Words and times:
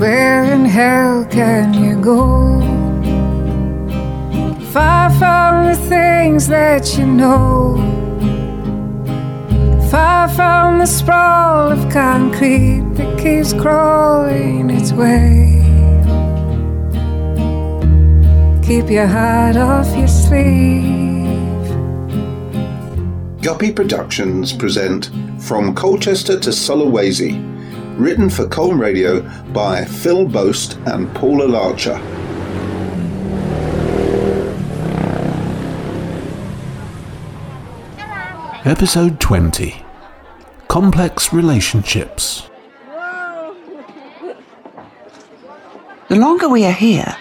Where 0.00 0.44
in 0.44 0.64
hell 0.64 1.26
can 1.26 1.74
you 1.74 2.00
go? 2.00 2.58
Far 4.72 5.10
from 5.10 5.66
the 5.66 5.78
things 5.90 6.48
that 6.48 6.96
you 6.96 7.04
know. 7.04 7.76
Far 9.90 10.26
from 10.30 10.78
the 10.78 10.86
sprawl 10.86 11.70
of 11.70 11.92
concrete 11.92 12.80
that 12.94 13.18
keeps 13.18 13.52
crawling 13.52 14.70
its 14.70 14.90
way. 14.92 15.60
Keep 18.66 18.88
your 18.88 19.06
heart 19.06 19.56
off 19.56 19.94
your 19.98 20.08
sleeve. 20.08 21.10
Guppy 23.42 23.70
Productions 23.70 24.54
present 24.54 25.10
From 25.38 25.74
Colchester 25.74 26.40
to 26.40 26.48
Sulawesi, 26.48 27.49
written 28.00 28.30
for 28.30 28.48
Colne 28.48 28.78
Radio 28.78 29.20
by 29.52 29.84
Phil 29.84 30.26
Boast 30.26 30.78
and 30.86 31.14
Paula 31.14 31.44
Larcher. 31.44 32.00
Episode 38.64 39.20
20 39.20 39.84
Complex 40.68 41.32
Relationships. 41.32 42.48
The 46.08 46.16
longer 46.16 46.48
we 46.48 46.64
are 46.64 46.72
here, 46.72 47.16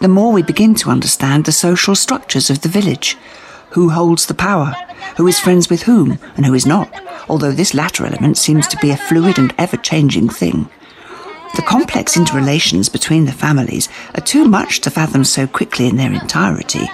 the 0.00 0.08
more 0.08 0.32
we 0.32 0.42
begin 0.42 0.74
to 0.76 0.88
understand 0.88 1.44
the 1.44 1.52
social 1.52 1.94
structures 1.94 2.48
of 2.48 2.62
the 2.62 2.70
village. 2.70 3.18
Who 3.72 3.90
holds 3.90 4.26
the 4.26 4.34
power? 4.34 4.74
Who 5.18 5.26
is 5.26 5.38
friends 5.38 5.68
with 5.68 5.82
whom 5.82 6.18
and 6.36 6.46
who 6.46 6.54
is 6.54 6.64
not? 6.64 6.90
Although 7.30 7.52
this 7.52 7.74
latter 7.74 8.04
element 8.04 8.38
seems 8.38 8.66
to 8.66 8.76
be 8.78 8.90
a 8.90 8.96
fluid 8.96 9.38
and 9.38 9.54
ever 9.56 9.76
changing 9.76 10.30
thing. 10.30 10.68
The 11.54 11.62
complex 11.62 12.16
interrelations 12.16 12.88
between 12.88 13.24
the 13.24 13.32
families 13.32 13.88
are 14.16 14.20
too 14.20 14.46
much 14.46 14.80
to 14.80 14.90
fathom 14.90 15.22
so 15.22 15.46
quickly 15.46 15.86
in 15.86 15.96
their 15.96 16.12
entirety. 16.12 16.90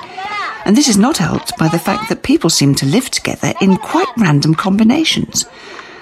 And 0.66 0.77
this 0.77 0.88
is 0.88 0.98
not 0.98 1.16
helped 1.16 1.56
by 1.56 1.69
the 1.69 1.78
fact 1.78 2.11
that 2.11 2.22
people 2.22 2.50
seem 2.50 2.74
to 2.74 2.84
live 2.84 3.08
together 3.11 3.55
in 3.62 3.78
quite 3.78 4.08
random 4.19 4.55
combinations. 4.55 5.46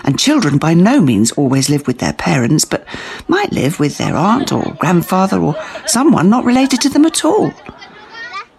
And 0.02 0.18
children 0.18 0.58
by 0.58 0.74
no 0.74 1.00
means 1.00 1.30
always 1.32 1.70
live 1.70 1.86
with 1.86 2.00
their 2.00 2.12
parents, 2.12 2.64
but 2.64 2.84
might 3.28 3.52
live 3.52 3.78
with 3.78 3.98
their 3.98 4.16
aunt 4.16 4.50
or 4.50 4.74
grandfather 4.80 5.38
or 5.38 5.54
someone 5.86 6.28
not 6.28 6.44
related 6.44 6.80
to 6.80 6.88
them 6.88 7.06
at 7.06 7.24
all. 7.24 7.52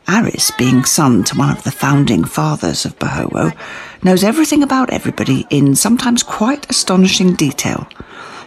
Aris, 0.08 0.52
being 0.58 0.86
son 0.86 1.24
to 1.24 1.38
one 1.38 1.50
of 1.50 1.64
the 1.64 1.72
founding 1.72 2.24
fathers 2.24 2.86
of 2.86 2.98
Bohowo, 3.00 3.56
knows 4.04 4.24
everything 4.24 4.62
about 4.62 4.92
everybody 4.92 5.48
in 5.50 5.76
sometimes 5.76 6.22
quite 6.22 6.70
astonishing 6.70 7.34
detail. 7.34 7.88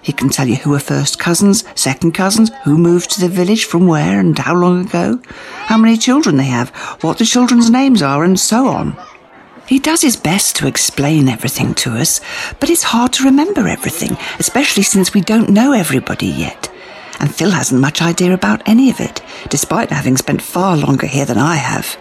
He 0.00 0.12
can 0.12 0.28
tell 0.28 0.47
you 0.47 0.55
who 0.55 0.75
are 0.75 0.81
first 0.81 1.19
cousins, 1.19 1.65
second 1.75 2.12
cousins, 2.12 2.50
who 2.62 2.78
moved 2.78 3.11
to 3.11 3.20
the 3.20 3.28
village 3.28 3.65
from 3.65 3.89
where 3.89 4.20
and 4.20 4.39
how 4.39 4.55
long 4.55 4.87
ago, 4.87 5.20
how 5.67 5.77
many 5.77 5.97
children 5.97 6.37
they 6.37 6.45
have, 6.45 6.70
what 7.03 7.19
the 7.19 7.25
children's 7.25 7.70
names 7.70 8.03
are, 8.03 8.22
and 8.22 8.39
so 8.39 8.69
on. 8.69 8.97
He 9.67 9.81
does 9.81 10.00
his 10.00 10.17
best 10.17 10.56
to 10.56 10.69
explain 10.69 11.28
everything 11.28 11.75
to 11.75 11.91
us, 11.97 12.20
but 12.61 12.70
it's 12.70 12.84
hard 12.84 13.12
to 13.15 13.25
remember 13.25 13.67
everything, 13.67 14.17
especially 14.39 14.84
since 14.84 15.12
we 15.12 15.20
don't 15.20 15.50
know 15.50 15.72
everybody 15.72 16.27
yet. 16.27 16.72
And 17.20 17.34
Phil 17.34 17.50
hasn't 17.50 17.80
much 17.80 18.00
idea 18.00 18.33
about 18.33 18.62
any 18.66 18.91
of 18.91 19.00
it, 19.00 19.20
despite 19.48 19.91
having 19.91 20.16
spent 20.16 20.42
far 20.42 20.77
longer 20.77 21.06
here 21.06 21.25
than 21.25 21.38
I 21.38 21.56
have. 21.56 21.97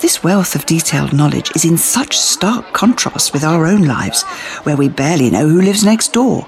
This 0.00 0.22
wealth 0.22 0.54
of 0.54 0.64
detailed 0.64 1.12
knowledge 1.12 1.50
is 1.56 1.64
in 1.64 1.76
such 1.76 2.16
stark 2.16 2.72
contrast 2.72 3.32
with 3.32 3.42
our 3.42 3.66
own 3.66 3.82
lives, 3.82 4.22
where 4.62 4.76
we 4.76 4.88
barely 4.88 5.28
know 5.28 5.48
who 5.48 5.60
lives 5.60 5.84
next 5.84 6.12
door. 6.12 6.46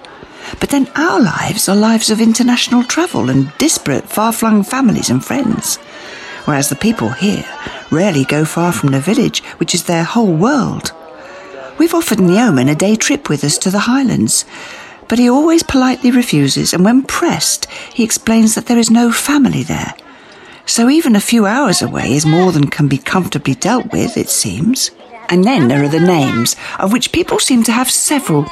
But 0.61 0.71
then 0.71 0.89
our 0.95 1.21
lives 1.21 1.69
are 1.69 1.77
lives 1.77 2.11
of 2.11 2.21
international 2.21 2.85
travel 2.85 3.29
and 3.29 3.53
disparate, 3.59 4.09
far 4.09 4.33
flung 4.33 4.63
families 4.63 5.11
and 5.11 5.25
friends. 5.25 5.79
Whereas 6.45 6.69
the 6.69 6.77
people 6.77 7.11
here 7.11 7.45
rarely 7.91 8.25
go 8.25 8.45
far 8.45 8.73
from 8.73 8.91
the 8.93 9.01
village, 9.01 9.43
which 9.59 9.75
is 9.75 9.85
their 9.85 10.05
whole 10.05 10.33
world. 10.33 10.93
We've 11.79 11.95
offered 11.95 12.19
Nyoman 12.19 12.71
a 12.71 12.75
day 12.75 12.95
trip 12.95 13.29
with 13.29 13.43
us 13.43 13.59
to 13.59 13.71
the 13.71 13.81
Highlands, 13.81 14.45
but 15.11 15.19
he 15.19 15.29
always 15.29 15.65
politely 15.65 16.13
refuses, 16.13 16.73
and 16.73 16.85
when 16.85 17.03
pressed, 17.03 17.67
he 17.93 18.05
explains 18.05 18.55
that 18.55 18.67
there 18.67 18.79
is 18.79 18.93
no 18.93 19.11
family 19.11 19.65
there. 19.65 19.93
So 20.67 20.89
even 20.89 21.17
a 21.17 21.21
few 21.21 21.47
hours 21.47 21.83
away 21.83 22.13
is 22.13 22.25
more 22.25 22.53
than 22.53 22.69
can 22.69 22.87
be 22.87 22.97
comfortably 22.97 23.57
dealt 23.57 23.93
with, 23.93 24.17
it 24.17 24.29
seems. 24.31 24.93
And 25.29 25.43
then 25.43 25.67
there 25.67 25.83
are 25.83 25.89
the 25.89 25.99
names, 25.99 26.55
of 26.79 26.93
which 26.93 27.11
people 27.11 27.41
seem 27.41 27.65
to 27.65 27.73
have 27.73 27.91
several. 27.91 28.47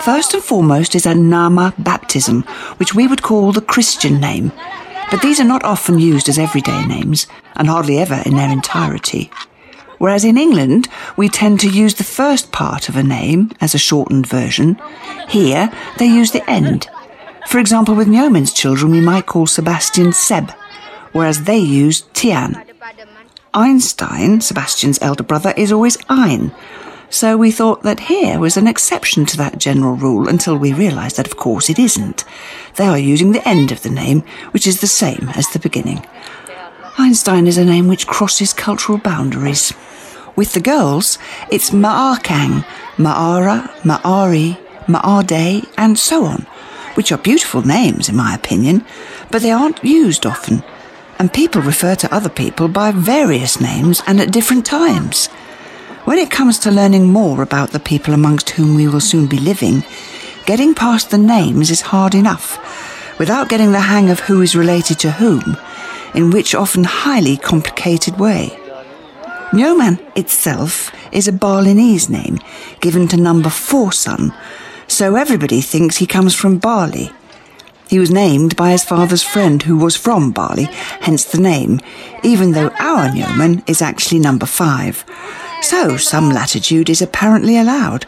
First 0.00 0.34
and 0.34 0.42
foremost 0.42 0.94
is 0.94 1.06
a 1.06 1.14
Nama 1.14 1.72
baptism, 1.78 2.42
which 2.76 2.94
we 2.94 3.06
would 3.06 3.22
call 3.22 3.52
the 3.52 3.62
Christian 3.62 4.20
name. 4.20 4.52
But 5.10 5.22
these 5.22 5.40
are 5.40 5.44
not 5.44 5.64
often 5.64 5.98
used 5.98 6.28
as 6.28 6.38
everyday 6.38 6.84
names, 6.84 7.26
and 7.54 7.68
hardly 7.68 7.98
ever 7.98 8.22
in 8.26 8.36
their 8.36 8.50
entirety. 8.50 9.30
Whereas 9.98 10.24
in 10.24 10.36
England, 10.36 10.88
we 11.16 11.28
tend 11.28 11.60
to 11.60 11.68
use 11.68 11.94
the 11.94 12.04
first 12.04 12.52
part 12.52 12.88
of 12.88 12.96
a 12.96 13.02
name 13.02 13.52
as 13.60 13.74
a 13.74 13.78
shortened 13.78 14.26
version. 14.26 14.80
Here, 15.28 15.72
they 15.98 16.06
use 16.06 16.32
the 16.32 16.48
end. 16.48 16.88
For 17.46 17.58
example, 17.58 17.94
with 17.94 18.08
Nyoman's 18.08 18.52
children, 18.52 18.92
we 18.92 19.00
might 19.00 19.26
call 19.26 19.46
Sebastian 19.46 20.12
Seb, 20.12 20.50
whereas 21.12 21.44
they 21.44 21.58
use 21.58 22.02
Tian. 22.12 22.62
Einstein, 23.54 24.40
Sebastian's 24.40 25.00
elder 25.00 25.22
brother, 25.22 25.54
is 25.56 25.72
always 25.72 25.96
Ein. 26.08 26.52
So 27.08 27.36
we 27.36 27.52
thought 27.52 27.82
that 27.84 28.00
here 28.00 28.38
was 28.38 28.56
an 28.56 28.66
exception 28.66 29.26
to 29.26 29.36
that 29.38 29.58
general 29.58 29.94
rule 29.94 30.28
until 30.28 30.58
we 30.58 30.72
realised 30.72 31.16
that, 31.16 31.26
of 31.26 31.36
course, 31.36 31.70
it 31.70 31.78
isn't. 31.78 32.24
They 32.74 32.86
are 32.86 32.98
using 32.98 33.32
the 33.32 33.48
end 33.48 33.70
of 33.70 33.82
the 33.82 33.90
name, 33.90 34.22
which 34.50 34.66
is 34.66 34.80
the 34.80 34.86
same 34.86 35.30
as 35.34 35.48
the 35.48 35.60
beginning. 35.60 36.04
Einstein 36.98 37.46
is 37.46 37.58
a 37.58 37.64
name 37.64 37.88
which 37.88 38.06
crosses 38.06 38.54
cultural 38.54 38.96
boundaries. 38.96 39.74
With 40.34 40.54
the 40.54 40.60
girls, 40.60 41.18
it's 41.50 41.68
Ma'akang, 41.68 42.64
Ma'ara, 42.96 43.68
Ma'ari, 43.82 44.56
Ma'ade, 44.86 45.68
and 45.76 45.98
so 45.98 46.24
on, 46.24 46.46
which 46.94 47.12
are 47.12 47.18
beautiful 47.18 47.60
names, 47.66 48.08
in 48.08 48.16
my 48.16 48.34
opinion, 48.34 48.82
but 49.30 49.42
they 49.42 49.50
aren't 49.50 49.84
used 49.84 50.24
often, 50.24 50.62
and 51.18 51.34
people 51.34 51.60
refer 51.60 51.94
to 51.96 52.14
other 52.14 52.30
people 52.30 52.66
by 52.66 52.92
various 52.92 53.60
names 53.60 54.02
and 54.06 54.18
at 54.18 54.32
different 54.32 54.64
times. 54.64 55.26
When 56.06 56.18
it 56.18 56.30
comes 56.30 56.58
to 56.60 56.70
learning 56.70 57.12
more 57.12 57.42
about 57.42 57.72
the 57.72 57.80
people 57.80 58.14
amongst 58.14 58.50
whom 58.50 58.74
we 58.74 58.88
will 58.88 59.00
soon 59.00 59.26
be 59.26 59.38
living, 59.38 59.84
getting 60.46 60.74
past 60.74 61.10
the 61.10 61.18
names 61.18 61.70
is 61.70 61.82
hard 61.92 62.14
enough, 62.14 63.18
without 63.18 63.50
getting 63.50 63.72
the 63.72 63.80
hang 63.80 64.08
of 64.08 64.20
who 64.20 64.40
is 64.40 64.56
related 64.56 64.98
to 65.00 65.10
whom, 65.10 65.58
in 66.14 66.30
which 66.30 66.54
often 66.54 66.84
highly 66.84 67.36
complicated 67.36 68.18
way. 68.18 68.58
Nyoman 69.50 70.00
itself 70.16 70.92
is 71.12 71.28
a 71.28 71.32
Balinese 71.32 72.08
name 72.08 72.38
given 72.80 73.06
to 73.08 73.16
number 73.16 73.48
four 73.50 73.92
son, 73.92 74.34
so 74.88 75.14
everybody 75.14 75.60
thinks 75.60 75.96
he 75.96 76.06
comes 76.06 76.34
from 76.34 76.58
Bali. 76.58 77.10
He 77.88 78.00
was 78.00 78.10
named 78.10 78.56
by 78.56 78.72
his 78.72 78.82
father's 78.82 79.22
friend 79.22 79.62
who 79.62 79.76
was 79.76 79.96
from 79.96 80.32
Bali, 80.32 80.64
hence 81.00 81.24
the 81.24 81.40
name, 81.40 81.80
even 82.24 82.52
though 82.52 82.70
our 82.80 83.08
Nyoman 83.08 83.68
is 83.68 83.80
actually 83.80 84.18
number 84.18 84.46
five. 84.46 85.04
So 85.62 85.96
some 85.96 86.30
latitude 86.30 86.90
is 86.90 87.00
apparently 87.00 87.56
allowed, 87.56 88.04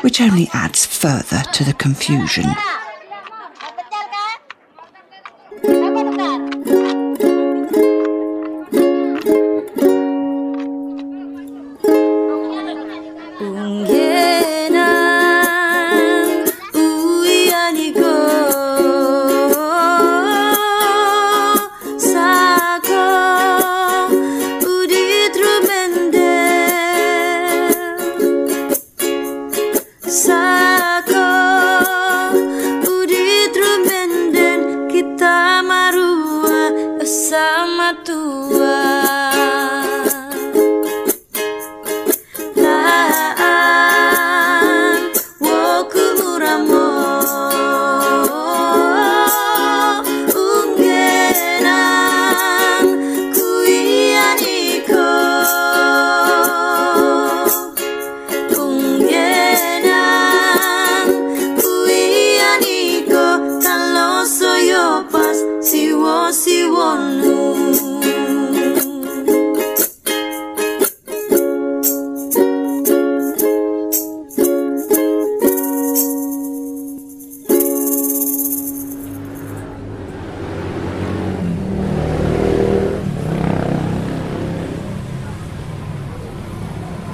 which 0.00 0.20
only 0.20 0.48
adds 0.54 0.86
further 0.86 1.42
to 1.52 1.64
the 1.64 1.74
confusion. 1.74 2.46
tamaru 35.20 36.16
sama 37.04 37.92
tua. 38.04 38.89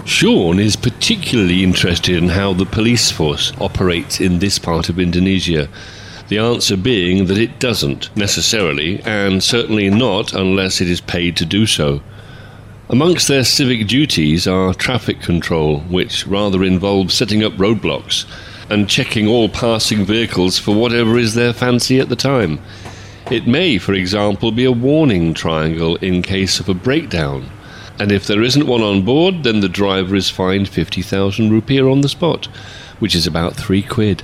Sean 0.06 0.60
is 0.60 0.76
particularly 0.76 1.64
interested 1.64 2.14
in 2.14 2.28
how 2.28 2.52
the 2.52 2.64
police 2.64 3.10
force 3.10 3.52
operates 3.60 4.20
in 4.20 4.38
this 4.38 4.56
part 4.56 4.88
of 4.88 5.00
Indonesia. 5.00 5.68
The 6.28 6.38
answer 6.38 6.76
being 6.76 7.26
that 7.26 7.38
it 7.38 7.58
doesn't 7.58 8.16
necessarily, 8.16 9.02
and 9.02 9.42
certainly 9.42 9.90
not 9.90 10.32
unless 10.32 10.80
it 10.80 10.88
is 10.88 11.00
paid 11.00 11.36
to 11.38 11.44
do 11.44 11.66
so. 11.66 12.02
Amongst 12.88 13.26
their 13.26 13.42
civic 13.42 13.88
duties 13.88 14.46
are 14.46 14.72
traffic 14.74 15.20
control, 15.20 15.80
which 15.80 16.24
rather 16.24 16.62
involves 16.62 17.12
setting 17.12 17.42
up 17.42 17.54
roadblocks 17.54 18.26
and 18.70 18.88
checking 18.88 19.26
all 19.26 19.48
passing 19.48 20.04
vehicles 20.04 20.56
for 20.56 20.72
whatever 20.72 21.18
is 21.18 21.34
their 21.34 21.52
fancy 21.52 21.98
at 21.98 22.08
the 22.08 22.16
time. 22.16 22.60
It 23.28 23.48
may, 23.48 23.76
for 23.78 23.92
example, 23.92 24.52
be 24.52 24.66
a 24.66 24.70
warning 24.70 25.34
triangle 25.34 25.96
in 25.96 26.22
case 26.22 26.60
of 26.60 26.68
a 26.68 26.74
breakdown 26.74 27.50
and 27.98 28.12
if 28.12 28.26
there 28.26 28.43
isn't 28.43 28.66
one 28.66 28.82
on 28.82 29.02
board, 29.02 29.43
then 29.43 29.60
the 29.60 29.69
driver 29.69 30.14
is 30.14 30.31
fined 30.31 30.69
50,000 30.69 31.50
rupiah 31.50 31.90
on 31.90 32.02
the 32.02 32.08
spot, 32.08 32.46
which 32.98 33.14
is 33.14 33.26
about 33.26 33.56
three 33.56 33.82
quid. 33.82 34.22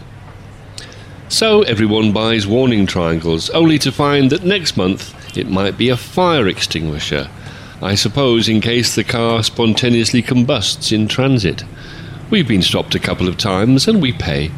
So 1.29 1.63
everyone 1.63 2.13
buys 2.13 2.47
warning 2.47 2.87
triangles, 2.87 3.49
only 3.51 3.79
to 3.79 3.91
find 3.91 4.31
that 4.31 4.45
next 4.45 4.77
month 4.77 5.15
it 5.37 5.49
might 5.49 5.79
be 5.79 5.89
a 5.89 5.97
fire 5.97 6.47
extinguisher. 6.47 7.31
I 7.81 7.95
suppose 7.95 8.49
in 8.49 8.61
case 8.61 8.95
the 8.95 9.03
car 9.03 9.43
spontaneously 9.43 10.23
combusts 10.23 10.93
in 10.93 11.09
transit. 11.09 11.65
We've 12.31 12.47
been 12.47 12.63
stopped 12.63 12.95
a 12.95 13.01
couple 13.01 13.29
of 13.29 13.39
times 13.39 13.89
and 13.89 14.01
we 14.01 14.13
pay. 14.13 14.51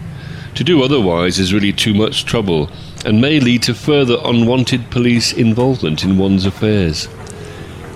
To 0.57 0.65
do 0.65 0.83
otherwise 0.83 1.39
is 1.39 1.55
really 1.55 1.73
too 1.73 1.95
much 1.95 2.25
trouble 2.25 2.71
and 3.05 3.21
may 3.21 3.41
lead 3.41 3.63
to 3.65 3.75
further 3.75 4.19
unwanted 4.25 4.91
police 4.91 5.33
involvement 5.33 6.05
in 6.05 6.19
one's 6.19 6.45
affairs. 6.45 7.09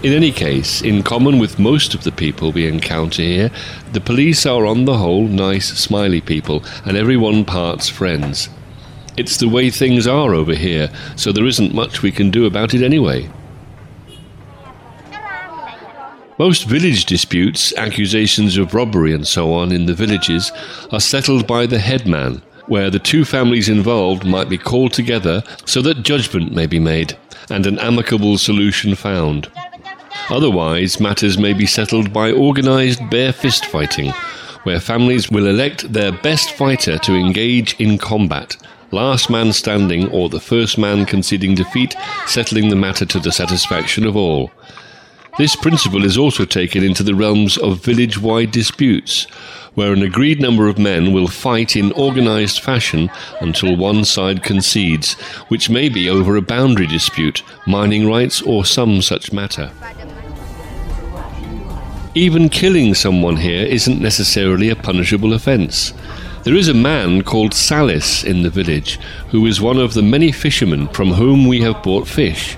In 0.00 0.12
any 0.12 0.30
case, 0.30 0.80
in 0.80 1.02
common 1.02 1.40
with 1.40 1.58
most 1.58 1.92
of 1.92 2.04
the 2.04 2.12
people 2.12 2.52
we 2.52 2.68
encounter 2.68 3.20
here, 3.20 3.50
the 3.92 4.00
police 4.00 4.46
are 4.46 4.64
on 4.64 4.84
the 4.84 4.96
whole 4.96 5.26
nice, 5.26 5.76
smiley 5.76 6.20
people, 6.20 6.62
and 6.84 6.96
everyone 6.96 7.44
parts 7.44 7.88
friends. 7.88 8.48
It's 9.16 9.38
the 9.38 9.48
way 9.48 9.70
things 9.70 10.06
are 10.06 10.34
over 10.34 10.54
here, 10.54 10.88
so 11.16 11.32
there 11.32 11.46
isn't 11.46 11.74
much 11.74 12.00
we 12.00 12.12
can 12.12 12.30
do 12.30 12.46
about 12.46 12.74
it 12.74 12.82
anyway. 12.82 13.28
Most 16.38 16.68
village 16.68 17.04
disputes, 17.04 17.74
accusations 17.76 18.56
of 18.56 18.74
robbery, 18.74 19.12
and 19.12 19.26
so 19.26 19.52
on 19.52 19.72
in 19.72 19.86
the 19.86 19.94
villages 19.94 20.52
are 20.92 21.00
settled 21.00 21.48
by 21.48 21.66
the 21.66 21.80
headman, 21.80 22.40
where 22.68 22.88
the 22.88 23.00
two 23.00 23.24
families 23.24 23.68
involved 23.68 24.24
might 24.24 24.48
be 24.48 24.58
called 24.58 24.92
together 24.92 25.42
so 25.64 25.82
that 25.82 26.04
judgment 26.04 26.52
may 26.52 26.66
be 26.66 26.78
made 26.78 27.18
and 27.50 27.66
an 27.66 27.80
amicable 27.80 28.38
solution 28.38 28.94
found. 28.94 29.50
Otherwise, 30.30 31.00
matters 31.00 31.38
may 31.38 31.54
be 31.54 31.66
settled 31.66 32.12
by 32.12 32.30
organised 32.30 33.00
bare 33.10 33.32
fist 33.32 33.64
fighting, 33.66 34.10
where 34.64 34.78
families 34.78 35.30
will 35.30 35.46
elect 35.46 35.90
their 35.90 36.12
best 36.12 36.52
fighter 36.52 36.98
to 36.98 37.14
engage 37.14 37.74
in 37.80 37.96
combat, 37.96 38.56
last 38.90 39.30
man 39.30 39.52
standing 39.52 40.06
or 40.10 40.28
the 40.28 40.40
first 40.40 40.76
man 40.76 41.06
conceding 41.06 41.54
defeat, 41.54 41.96
settling 42.26 42.68
the 42.68 42.76
matter 42.76 43.06
to 43.06 43.18
the 43.18 43.32
satisfaction 43.32 44.06
of 44.06 44.16
all. 44.16 44.50
This 45.38 45.56
principle 45.56 46.04
is 46.04 46.18
also 46.18 46.44
taken 46.44 46.82
into 46.82 47.02
the 47.02 47.14
realms 47.14 47.56
of 47.56 47.82
village 47.82 48.18
wide 48.18 48.50
disputes, 48.50 49.24
where 49.74 49.92
an 49.92 50.02
agreed 50.02 50.42
number 50.42 50.66
of 50.66 50.78
men 50.78 51.12
will 51.12 51.28
fight 51.28 51.76
in 51.76 51.92
organised 51.92 52.60
fashion 52.60 53.08
until 53.40 53.76
one 53.76 54.04
side 54.04 54.42
concedes, 54.42 55.12
which 55.46 55.70
may 55.70 55.88
be 55.88 56.10
over 56.10 56.36
a 56.36 56.42
boundary 56.42 56.88
dispute, 56.88 57.42
mining 57.66 58.06
rights, 58.06 58.42
or 58.42 58.64
some 58.64 59.00
such 59.00 59.32
matter. 59.32 59.70
Even 62.18 62.48
killing 62.48 62.94
someone 62.94 63.36
here 63.36 63.64
isn't 63.64 64.00
necessarily 64.00 64.70
a 64.70 64.74
punishable 64.74 65.34
offence. 65.34 65.92
There 66.42 66.56
is 66.56 66.66
a 66.66 66.74
man 66.74 67.22
called 67.22 67.54
Salis 67.54 68.24
in 68.24 68.42
the 68.42 68.50
village 68.50 68.98
who 69.28 69.46
is 69.46 69.60
one 69.60 69.78
of 69.78 69.94
the 69.94 70.02
many 70.02 70.32
fishermen 70.32 70.88
from 70.88 71.12
whom 71.12 71.46
we 71.46 71.60
have 71.60 71.80
bought 71.84 72.08
fish. 72.08 72.56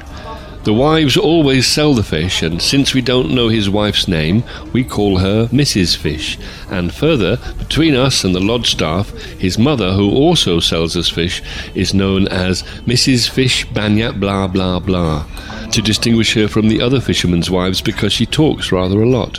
The 0.64 0.72
wives 0.72 1.18
always 1.18 1.66
sell 1.66 1.92
the 1.92 2.02
fish, 2.02 2.42
and 2.42 2.62
since 2.62 2.94
we 2.94 3.02
don't 3.02 3.34
know 3.34 3.48
his 3.48 3.68
wife's 3.68 4.08
name, 4.08 4.44
we 4.72 4.82
call 4.82 5.18
her 5.18 5.46
Mrs. 5.48 5.94
Fish. 5.94 6.38
And 6.70 6.94
further, 6.94 7.38
between 7.58 7.94
us 7.94 8.24
and 8.24 8.34
the 8.34 8.40
lodge 8.40 8.70
staff, 8.70 9.10
his 9.38 9.58
mother, 9.58 9.92
who 9.92 10.10
also 10.10 10.58
sells 10.60 10.96
us 10.96 11.10
fish, 11.10 11.42
is 11.74 11.92
known 11.92 12.28
as 12.28 12.62
Mrs. 12.86 13.28
Fish 13.28 13.66
Banyak 13.66 14.18
blah 14.18 14.46
blah 14.46 14.80
blah, 14.80 15.26
to 15.70 15.82
distinguish 15.82 16.32
her 16.32 16.48
from 16.48 16.68
the 16.68 16.80
other 16.80 17.00
fishermen's 17.02 17.50
wives 17.50 17.82
because 17.82 18.14
she 18.14 18.24
talks 18.24 18.72
rather 18.72 19.02
a 19.02 19.08
lot. 19.08 19.38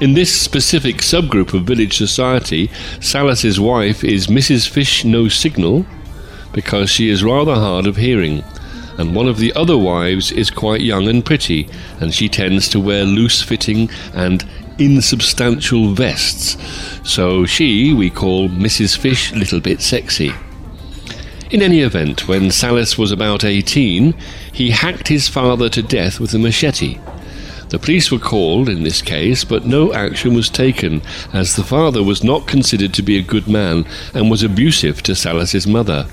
In 0.00 0.14
this 0.14 0.32
specific 0.32 0.96
subgroup 0.96 1.52
of 1.52 1.64
village 1.64 1.96
society, 1.98 2.70
Salis's 3.00 3.60
wife 3.60 4.02
is 4.02 4.28
Mrs. 4.28 4.66
Fish 4.66 5.04
No 5.04 5.28
Signal 5.28 5.84
because 6.52 6.88
she 6.88 7.10
is 7.10 7.22
rather 7.22 7.54
hard 7.54 7.86
of 7.86 7.96
hearing 7.96 8.42
and 9.00 9.14
one 9.14 9.28
of 9.28 9.38
the 9.38 9.52
other 9.54 9.78
wives 9.78 10.30
is 10.30 10.50
quite 10.50 10.82
young 10.82 11.08
and 11.08 11.24
pretty, 11.24 11.68
and 12.00 12.12
she 12.12 12.28
tends 12.28 12.68
to 12.68 12.78
wear 12.78 13.04
loose 13.04 13.42
fitting 13.42 13.88
and 14.14 14.46
insubstantial 14.78 15.94
vests. 15.94 16.56
So 17.02 17.46
she 17.46 17.94
we 17.94 18.10
call 18.10 18.48
Mrs. 18.48 18.96
Fish 18.98 19.32
Little 19.32 19.60
Bit 19.60 19.80
Sexy. 19.80 20.32
In 21.50 21.62
any 21.62 21.80
event, 21.80 22.28
when 22.28 22.50
Salis 22.50 22.98
was 22.98 23.10
about 23.10 23.42
18, 23.42 24.14
he 24.52 24.70
hacked 24.70 25.08
his 25.08 25.28
father 25.28 25.68
to 25.70 25.82
death 25.82 26.20
with 26.20 26.34
a 26.34 26.38
machete. 26.38 26.98
The 27.70 27.78
police 27.78 28.10
were 28.10 28.18
called 28.18 28.68
in 28.68 28.82
this 28.82 29.00
case, 29.00 29.44
but 29.44 29.64
no 29.64 29.92
action 29.92 30.34
was 30.34 30.48
taken, 30.48 31.02
as 31.32 31.54
the 31.54 31.62
father 31.62 32.02
was 32.02 32.24
not 32.24 32.48
considered 32.48 32.92
to 32.94 33.02
be 33.02 33.16
a 33.16 33.22
good 33.22 33.46
man 33.46 33.86
and 34.12 34.28
was 34.28 34.42
abusive 34.42 35.04
to 35.04 35.14
Salis's 35.14 35.68
mother. 35.68 36.08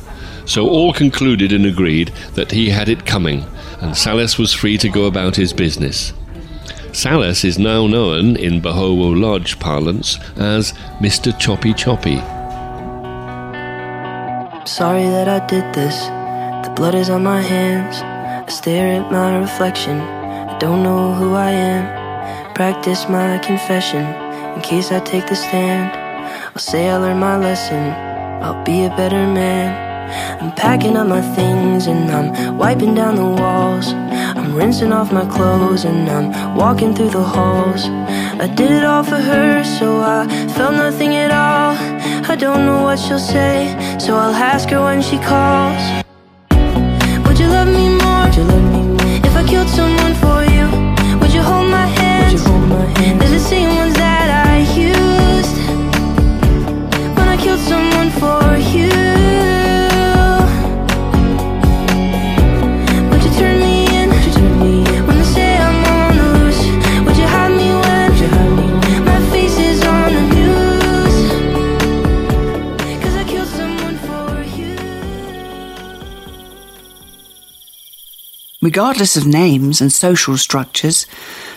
So 0.45 0.69
all 0.69 0.93
concluded 0.93 1.51
and 1.51 1.65
agreed 1.65 2.09
that 2.35 2.51
he 2.51 2.69
had 2.69 2.89
it 2.89 3.07
coming, 3.07 3.43
and 3.81 3.97
Salis 3.97 4.37
was 4.37 4.53
free 4.53 4.77
to 4.77 4.87
go 4.87 5.05
about 5.05 5.35
his 5.35 5.51
business. 5.51 6.13
Salis 6.93 7.43
is 7.43 7.57
now 7.57 7.87
known 7.87 8.35
in 8.35 8.61
Bohowo 8.61 9.19
Lodge 9.19 9.59
parlance 9.59 10.19
as 10.37 10.73
Mr. 11.01 11.37
Choppy 11.39 11.73
Choppy. 11.73 12.17
Sorry 14.67 15.03
that 15.03 15.27
I 15.27 15.45
did 15.47 15.73
this. 15.73 16.05
The 16.67 16.73
blood 16.75 16.93
is 16.93 17.09
on 17.09 17.23
my 17.23 17.41
hands. 17.41 17.97
I 17.97 18.51
stare 18.51 19.01
at 19.01 19.11
my 19.11 19.39
reflection. 19.39 20.26
Don't 20.59 20.81
know 20.81 21.13
who 21.13 21.35
I 21.35 21.51
am. 21.51 22.53
Practice 22.55 23.07
my 23.07 23.37
confession 23.37 24.03
in 24.55 24.61
case 24.61 24.91
I 24.91 24.99
take 24.99 25.27
the 25.27 25.35
stand. 25.35 25.95
I'll 26.51 26.57
say 26.57 26.89
I 26.89 26.97
learned 26.97 27.19
my 27.19 27.37
lesson. 27.37 27.93
I'll 28.41 28.63
be 28.63 28.85
a 28.85 28.89
better 28.89 29.27
man. 29.27 29.69
I'm 30.41 30.51
packing 30.53 30.97
up 30.97 31.07
my 31.07 31.21
things 31.35 31.85
and 31.85 32.09
I'm 32.09 32.57
wiping 32.57 32.95
down 32.95 33.17
the 33.17 33.41
walls. 33.41 33.93
I'm 34.37 34.55
rinsing 34.55 34.91
off 34.91 35.11
my 35.11 35.27
clothes 35.27 35.85
and 35.85 36.09
I'm 36.09 36.55
walking 36.55 36.95
through 36.95 37.11
the 37.11 37.23
halls. 37.23 37.85
I 37.85 38.47
did 38.47 38.71
it 38.71 38.83
all 38.83 39.03
for 39.03 39.21
her, 39.29 39.63
so 39.63 40.01
I 40.01 40.27
felt 40.55 40.73
nothing 40.73 41.15
at 41.15 41.29
all. 41.29 41.75
I 42.31 42.35
don't 42.35 42.65
know 42.65 42.81
what 42.81 42.97
she'll 42.97 43.19
say, 43.19 43.75
so 43.99 44.15
I'll 44.15 44.33
ask 44.33 44.69
her 44.69 44.81
when 44.81 45.03
she 45.03 45.19
calls. 45.19 45.83
Would 47.27 47.37
you 47.37 47.47
love 47.47 47.67
me 47.67 47.89
more? 48.01 48.25
Would 48.25 48.35
you 48.35 48.43
love 48.43 48.63
me 48.73 48.81
more? 48.81 48.97
If 49.27 49.35
I 49.35 49.43
killed 49.47 49.69
someone 49.69 50.15
for 50.15 50.41
you, 50.43 50.46
you 51.37 51.43
hold 51.43 51.69
my 51.69 51.85
hand? 51.85 52.33
Would 52.33 52.41
you 52.41 52.51
hold 52.51 52.69
my 52.69 52.85
hand? 52.99 53.21
There's 53.21 53.31
the 53.31 53.39
same 53.39 53.75
ones 53.75 53.93
that 53.95 54.27
I 54.49 54.57
used 54.89 55.55
when 57.15 57.27
I 57.27 57.37
killed 57.37 57.59
someone 57.59 58.09
for 58.21 58.57
you. 58.75 59.36
Regardless 78.67 79.15
of 79.15 79.25
names 79.25 79.79
and 79.79 79.93
social 79.93 80.35
structures, 80.35 81.07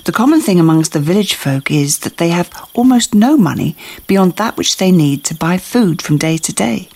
the 0.04 0.12
common 0.12 0.40
thing 0.40 0.60
amongst 0.60 0.92
the 0.92 1.00
village 1.00 1.34
folk 1.34 1.68
is 1.68 1.98
that 1.98 2.18
they 2.18 2.28
have 2.28 2.48
almost 2.72 3.16
no 3.16 3.36
money 3.36 3.74
beyond 4.06 4.36
that 4.36 4.56
which 4.56 4.76
they 4.76 4.92
need 4.92 5.24
to 5.24 5.34
buy 5.34 5.58
food 5.58 6.00
from 6.00 6.18
day 6.18 6.36
to 6.36 6.52
day 6.52 6.88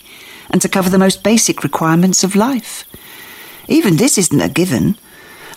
and 0.50 0.62
to 0.62 0.68
cover 0.68 0.88
the 0.88 1.04
most 1.04 1.24
basic 1.24 1.64
requirements 1.64 2.22
of 2.22 2.36
life. 2.36 2.84
Even 3.66 3.96
this 3.96 4.16
isn't 4.16 4.40
a 4.40 4.48
given. 4.48 4.96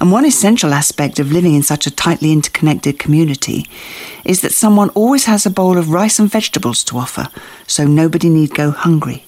And 0.02 0.12
one 0.12 0.26
essential 0.26 0.74
aspect 0.74 1.20
of 1.20 1.32
living 1.32 1.54
in 1.54 1.62
such 1.62 1.86
a 1.86 1.96
tightly 1.96 2.32
interconnected 2.32 2.98
community 2.98 3.70
is 4.26 4.42
that 4.42 4.54
someone 4.54 4.90
always 4.96 5.26
has 5.26 5.46
a 5.46 5.52
bowl 5.52 5.78
of 5.78 5.92
rice 5.92 6.18
and 6.18 6.32
vegetables 6.32 6.84
to 6.86 6.98
offer, 6.98 7.30
so 7.68 7.86
nobody 7.86 8.28
need 8.28 8.56
go 8.56 8.72
hungry. 8.72 9.24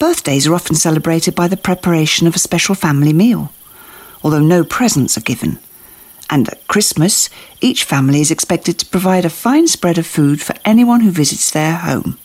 Birthdays 0.00 0.48
are 0.48 0.54
often 0.56 0.74
celebrated 0.74 1.36
by 1.36 1.46
the 1.46 1.56
preparation 1.56 2.26
of 2.26 2.34
a 2.34 2.40
special 2.40 2.74
family 2.74 3.12
meal, 3.12 3.52
although 4.22 4.40
no 4.40 4.64
presents 4.64 5.16
are 5.16 5.22
given. 5.22 5.58
And 6.28 6.48
at 6.48 6.66
Christmas, 6.68 7.28
each 7.60 7.84
family 7.84 8.20
is 8.20 8.30
expected 8.30 8.78
to 8.78 8.86
provide 8.86 9.24
a 9.24 9.30
fine 9.30 9.66
spread 9.66 9.98
of 9.98 10.06
food 10.06 10.40
for 10.40 10.54
anyone 10.64 11.00
who 11.00 11.10
visits 11.10 11.50
their 11.50 11.76
home. 11.76 12.18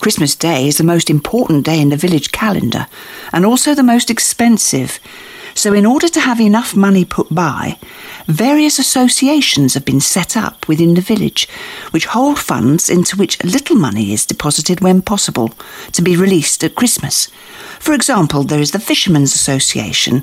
Christmas 0.00 0.36
Day 0.36 0.68
is 0.68 0.78
the 0.78 0.84
most 0.84 1.10
important 1.10 1.66
day 1.66 1.80
in 1.80 1.88
the 1.88 1.96
village 1.96 2.30
calendar 2.30 2.86
and 3.32 3.44
also 3.44 3.74
the 3.74 3.82
most 3.82 4.10
expensive. 4.10 5.00
So, 5.54 5.72
in 5.72 5.84
order 5.84 6.08
to 6.08 6.20
have 6.20 6.40
enough 6.40 6.76
money 6.76 7.04
put 7.04 7.34
by, 7.34 7.78
various 8.26 8.78
associations 8.78 9.74
have 9.74 9.84
been 9.84 10.00
set 10.00 10.36
up 10.36 10.68
within 10.68 10.94
the 10.94 11.00
village 11.00 11.48
which 11.90 12.06
hold 12.06 12.38
funds 12.38 12.88
into 12.88 13.16
which 13.16 13.42
little 13.42 13.74
money 13.74 14.12
is 14.12 14.24
deposited 14.24 14.80
when 14.80 15.02
possible 15.02 15.50
to 15.92 16.00
be 16.00 16.16
released 16.16 16.62
at 16.62 16.76
Christmas. 16.76 17.26
For 17.80 17.92
example, 17.92 18.44
there 18.44 18.60
is 18.60 18.70
the 18.70 18.78
Fishermen's 18.78 19.34
Association, 19.34 20.22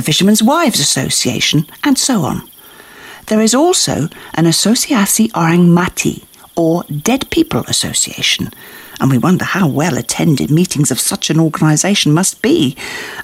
the 0.00 0.06
Fishermen's 0.06 0.42
Wives 0.42 0.80
Association, 0.80 1.66
and 1.84 1.98
so 1.98 2.22
on. 2.22 2.48
There 3.26 3.42
is 3.42 3.54
also 3.54 4.08
an 4.32 4.46
Asosiasi 4.46 5.30
Orang 5.36 5.74
Mati, 5.74 6.24
or 6.56 6.84
Dead 6.84 7.28
People 7.30 7.64
Association, 7.68 8.48
and 8.98 9.10
we 9.10 9.18
wonder 9.18 9.44
how 9.44 9.68
well 9.68 9.98
attended 9.98 10.50
meetings 10.50 10.90
of 10.90 10.98
such 10.98 11.28
an 11.28 11.38
organisation 11.38 12.14
must 12.14 12.40
be, 12.40 12.78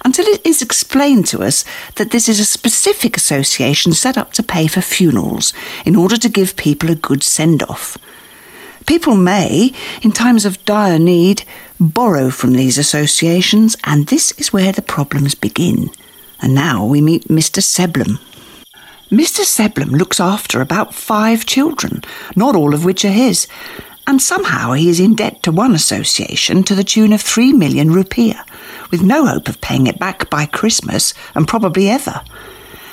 until 0.04 0.26
it 0.26 0.44
is 0.44 0.60
explained 0.60 1.26
to 1.28 1.42
us 1.42 1.64
that 1.94 2.10
this 2.10 2.28
is 2.28 2.40
a 2.40 2.44
specific 2.44 3.16
association 3.16 3.94
set 3.94 4.18
up 4.18 4.34
to 4.34 4.42
pay 4.42 4.66
for 4.66 4.82
funerals 4.82 5.54
in 5.86 5.96
order 5.96 6.18
to 6.18 6.28
give 6.28 6.56
people 6.56 6.90
a 6.90 6.94
good 6.94 7.22
send 7.22 7.62
off. 7.62 7.96
People 8.84 9.16
may, 9.16 9.72
in 10.02 10.12
times 10.12 10.44
of 10.44 10.62
dire 10.66 10.98
need, 10.98 11.42
borrow 11.80 12.28
from 12.28 12.52
these 12.52 12.76
associations, 12.76 13.76
and 13.84 14.08
this 14.08 14.32
is 14.32 14.52
where 14.52 14.72
the 14.72 14.82
problems 14.82 15.34
begin. 15.34 15.90
And 16.40 16.54
now 16.54 16.84
we 16.84 17.00
meet 17.00 17.28
Mr. 17.28 17.62
Seblum. 17.62 18.18
Mr. 19.10 19.44
Seblum 19.44 19.92
looks 19.92 20.18
after 20.20 20.60
about 20.60 20.94
five 20.94 21.46
children, 21.46 22.02
not 22.34 22.56
all 22.56 22.74
of 22.74 22.84
which 22.84 23.04
are 23.04 23.10
his, 23.10 23.46
and 24.06 24.20
somehow 24.20 24.72
he 24.72 24.88
is 24.88 25.00
in 25.00 25.14
debt 25.14 25.42
to 25.42 25.52
one 25.52 25.74
association 25.74 26.62
to 26.64 26.74
the 26.74 26.84
tune 26.84 27.12
of 27.12 27.20
three 27.20 27.52
million 27.52 27.90
rupiah, 27.90 28.44
with 28.90 29.02
no 29.02 29.26
hope 29.26 29.48
of 29.48 29.60
paying 29.60 29.86
it 29.86 29.98
back 29.98 30.28
by 30.30 30.46
Christmas, 30.46 31.14
and 31.34 31.48
probably 31.48 31.88
ever. 31.88 32.20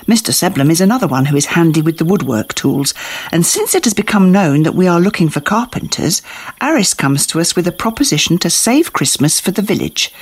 Mr. 0.05 0.33
Seblum 0.33 0.69
is 0.69 0.81
another 0.81 1.07
one 1.07 1.25
who 1.25 1.37
is 1.37 1.45
handy 1.45 1.81
with 1.81 1.97
the 1.97 2.05
woodwork 2.05 2.53
tools, 2.55 2.93
and 3.31 3.45
since 3.45 3.73
it 3.73 3.85
has 3.85 3.93
become 3.93 4.31
known 4.31 4.63
that 4.63 4.75
we 4.75 4.87
are 4.87 4.99
looking 4.99 5.29
for 5.29 5.39
carpenters, 5.39 6.21
Aris 6.61 6.93
comes 6.93 7.25
to 7.27 7.39
us 7.39 7.55
with 7.55 7.67
a 7.67 7.71
proposition 7.71 8.37
to 8.39 8.49
save 8.49 8.91
Christmas 8.91 9.39
for 9.39 9.51
the 9.51 9.61
village. 9.61 10.13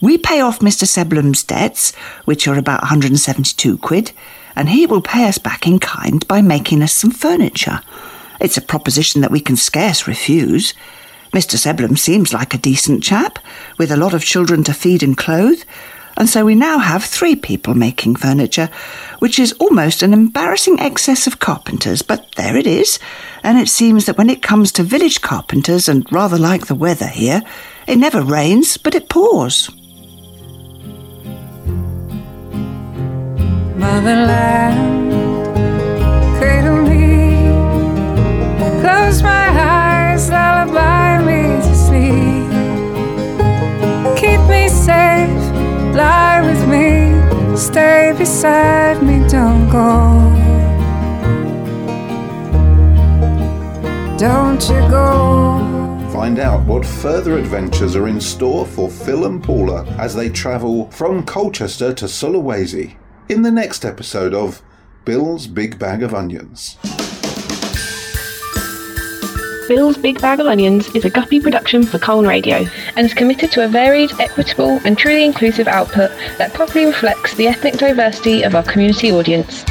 We 0.00 0.18
pay 0.18 0.40
off 0.40 0.58
Mr. 0.58 0.86
Seblum's 0.86 1.42
debts, 1.42 1.94
which 2.24 2.46
are 2.48 2.58
about 2.58 2.82
172 2.82 3.78
quid, 3.78 4.12
and 4.56 4.68
he 4.68 4.86
will 4.86 5.00
pay 5.00 5.26
us 5.26 5.38
back 5.38 5.66
in 5.66 5.78
kind 5.78 6.26
by 6.28 6.42
making 6.42 6.82
us 6.82 6.92
some 6.92 7.10
furniture. 7.10 7.80
It's 8.40 8.56
a 8.56 8.62
proposition 8.62 9.20
that 9.20 9.30
we 9.30 9.40
can 9.40 9.56
scarce 9.56 10.06
refuse. 10.06 10.74
Mr. 11.32 11.56
Seblum 11.56 11.98
seems 11.98 12.32
like 12.32 12.54
a 12.54 12.58
decent 12.58 13.02
chap, 13.02 13.38
with 13.78 13.90
a 13.90 13.96
lot 13.96 14.14
of 14.14 14.24
children 14.24 14.62
to 14.64 14.74
feed 14.74 15.02
and 15.02 15.16
clothe, 15.16 15.62
and 16.16 16.28
so 16.28 16.44
we 16.44 16.54
now 16.54 16.78
have 16.78 17.02
three 17.04 17.34
people 17.34 17.74
making 17.74 18.16
furniture, 18.16 18.70
which 19.18 19.38
is 19.38 19.52
almost 19.54 20.02
an 20.02 20.12
embarrassing 20.12 20.78
excess 20.78 21.26
of 21.26 21.40
carpenters, 21.40 22.02
but 22.02 22.30
there 22.36 22.56
it 22.56 22.66
is, 22.66 23.00
and 23.42 23.58
it 23.58 23.68
seems 23.68 24.06
that 24.06 24.16
when 24.16 24.30
it 24.30 24.42
comes 24.42 24.70
to 24.72 24.82
village 24.82 25.22
carpenters, 25.22 25.88
and 25.88 26.10
rather 26.12 26.38
like 26.38 26.66
the 26.66 26.74
weather 26.74 27.08
here, 27.08 27.42
it 27.88 27.96
never 27.96 28.22
rains, 28.22 28.76
but 28.76 28.94
it 28.94 29.08
pours. 29.08 29.70
Motherland, 33.94 35.12
cradle 36.36 36.82
me, 36.82 37.46
close 38.80 39.22
my 39.22 39.46
eyes, 39.56 40.28
lullaby 40.28 41.22
me 41.22 41.42
to 41.62 41.74
sleep. 41.76 42.50
Keep 44.18 44.40
me 44.50 44.68
safe, 44.68 45.30
lie 45.94 46.42
with 46.42 46.68
me, 46.68 47.56
stay 47.56 48.12
beside 48.18 49.00
me, 49.00 49.20
don't 49.28 49.70
go. 49.70 50.18
Don't 54.18 54.60
you 54.68 54.80
go. 54.90 56.10
Find 56.12 56.40
out 56.40 56.66
what 56.66 56.84
further 56.84 57.38
adventures 57.38 57.94
are 57.94 58.08
in 58.08 58.20
store 58.20 58.66
for 58.66 58.90
Phil 58.90 59.26
and 59.26 59.40
Paula 59.40 59.84
as 59.98 60.16
they 60.16 60.30
travel 60.30 60.90
from 60.90 61.24
Colchester 61.24 61.94
to 61.94 62.06
Sulawesi 62.06 62.96
in 63.28 63.42
the 63.42 63.50
next 63.50 63.84
episode 63.84 64.34
of 64.34 64.62
Bill's 65.04 65.46
Big 65.46 65.78
Bag 65.78 66.02
of 66.02 66.14
Onions. 66.14 66.76
Bill's 69.66 69.96
Big 69.96 70.20
Bag 70.20 70.40
of 70.40 70.46
Onions 70.46 70.94
is 70.94 71.06
a 71.06 71.10
guppy 71.10 71.40
production 71.40 71.84
for 71.84 71.98
Colne 71.98 72.26
Radio 72.26 72.66
and 72.96 73.06
is 73.06 73.14
committed 73.14 73.50
to 73.52 73.64
a 73.64 73.68
varied, 73.68 74.12
equitable, 74.20 74.78
and 74.84 74.98
truly 74.98 75.24
inclusive 75.24 75.68
output 75.68 76.10
that 76.36 76.52
properly 76.52 76.84
reflects 76.84 77.34
the 77.34 77.46
ethnic 77.46 77.74
diversity 77.74 78.42
of 78.42 78.54
our 78.54 78.62
community 78.62 79.10
audience. 79.10 79.64